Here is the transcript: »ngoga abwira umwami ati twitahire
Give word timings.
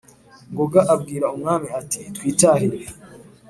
»ngoga 0.51 0.81
abwira 0.93 1.25
umwami 1.35 1.67
ati 1.79 1.99
twitahire 2.15 2.79